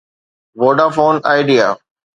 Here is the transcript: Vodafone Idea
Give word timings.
Vodafone 0.57 1.21
Idea 1.37 1.77